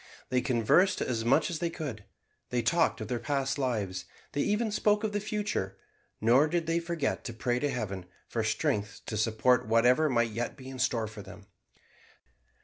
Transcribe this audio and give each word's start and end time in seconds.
They 0.29 0.41
conversed 0.41 0.99
as 0.99 1.23
much 1.23 1.51
as 1.51 1.59
they 1.59 1.69
could, 1.69 2.05
they 2.49 2.63
talked 2.63 3.01
of 3.01 3.07
their 3.07 3.19
past 3.19 3.59
lives, 3.59 4.05
they 4.31 4.41
even 4.41 4.71
spoke 4.71 5.03
of 5.03 5.11
the 5.11 5.19
future; 5.19 5.77
nor 6.19 6.47
did 6.47 6.65
they 6.65 6.79
forget 6.79 7.23
to 7.25 7.33
pray 7.33 7.59
to 7.59 7.69
Heaven 7.69 8.05
for 8.27 8.43
strength 8.43 9.01
to 9.05 9.15
support 9.15 9.67
whatever 9.67 10.09
might 10.09 10.31
yet 10.31 10.57
be 10.57 10.69
in 10.69 10.79
store 10.79 11.05
for 11.05 11.21
them. 11.21 11.45